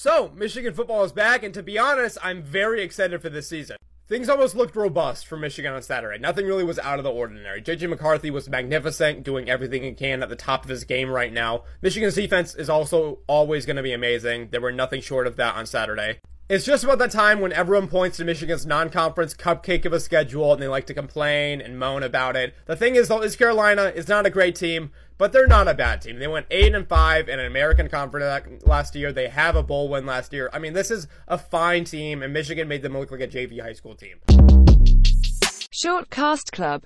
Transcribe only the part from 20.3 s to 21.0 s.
and they like to